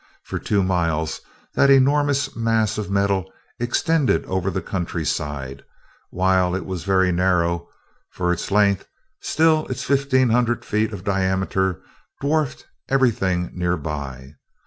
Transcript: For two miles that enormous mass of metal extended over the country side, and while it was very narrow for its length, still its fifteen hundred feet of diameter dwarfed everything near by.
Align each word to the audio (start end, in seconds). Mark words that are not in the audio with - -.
For 0.23 0.39
two 0.39 0.63
miles 0.63 1.21
that 1.53 1.69
enormous 1.69 2.35
mass 2.35 2.79
of 2.79 2.89
metal 2.89 3.31
extended 3.59 4.25
over 4.25 4.49
the 4.49 4.59
country 4.59 5.05
side, 5.05 5.57
and 5.59 5.63
while 6.09 6.55
it 6.55 6.65
was 6.65 6.83
very 6.83 7.11
narrow 7.11 7.69
for 8.09 8.33
its 8.33 8.49
length, 8.49 8.87
still 9.19 9.67
its 9.67 9.83
fifteen 9.83 10.29
hundred 10.29 10.65
feet 10.65 10.91
of 10.91 11.03
diameter 11.03 11.83
dwarfed 12.19 12.65
everything 12.89 13.51
near 13.53 13.77
by. 13.77 14.33